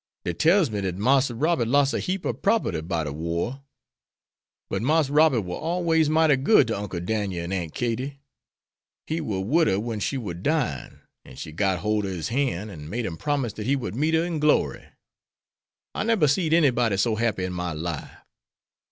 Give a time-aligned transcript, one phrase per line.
[0.23, 3.61] Dey tells me dat Marster Robert los' a heap ob property by de war;
[4.67, 8.19] but Marse Robert war always mighty good ter Uncle Dan'el and Aunt Katie.
[9.05, 12.89] He war wid her wen she war dyin' an' she got holt his han' an'
[12.89, 14.85] made him promise dat he would meet her in glory.
[15.93, 18.09] I neber seed anybody so happy in my life.